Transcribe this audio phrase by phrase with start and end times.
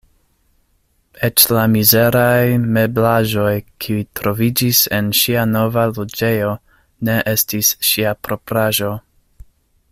[1.27, 3.53] Eĉ la mizeraj meblaĵoj,
[3.85, 6.51] kiuj troviĝis en ŝia nova loĝejo,
[7.11, 8.91] ne estis ŝia propraĵo.